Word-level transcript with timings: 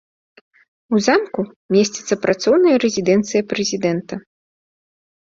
У 0.95 1.01
замку 1.07 1.41
месціцца 1.77 2.13
працоўная 2.25 2.75
рэзідэнцыя 2.87 3.41
прэзідэнта. 3.55 4.13